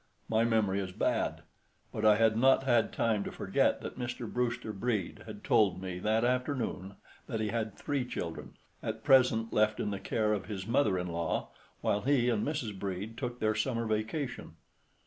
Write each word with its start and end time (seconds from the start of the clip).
My 0.27 0.43
memory 0.43 0.79
is 0.79 0.91
bad; 0.91 1.43
but 1.93 2.03
I 2.03 2.15
had 2.15 2.35
not 2.35 2.63
had 2.63 2.91
time 2.91 3.23
to 3.23 3.31
forget 3.31 3.81
that 3.81 3.99
Mr. 3.99 4.27
Brewster 4.27 4.73
Brede 4.73 5.21
had 5.27 5.43
told 5.43 5.79
me 5.79 5.99
that 5.99 6.25
afternoon 6.25 6.95
that 7.27 7.39
he 7.39 7.49
had 7.49 7.75
three 7.75 8.03
children, 8.03 8.53
at 8.81 9.03
present 9.03 9.53
left 9.53 9.79
in 9.79 9.91
the 9.91 9.99
care 9.99 10.33
of 10.33 10.47
his 10.47 10.65
mother 10.65 10.97
in 10.97 11.05
law, 11.09 11.49
while 11.81 12.01
he 12.01 12.29
and 12.29 12.43
Mrs. 12.43 12.79
Brede 12.79 13.15
took 13.15 13.39
their 13.39 13.53
summer 13.53 13.85
vacation. 13.85 14.53